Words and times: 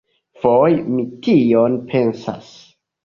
Foje 0.45 0.79
mi 0.95 1.05
tion 1.27 1.77
pensas. 1.93 2.49